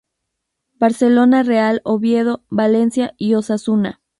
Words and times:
Barcelona, 0.79 1.43
Real 1.43 1.79
Oviedo, 1.83 2.41
Valencia 2.49 3.13
y 3.19 3.35
Osasuna. 3.35 4.01